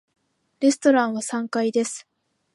[0.61, 2.07] レストランは三階です。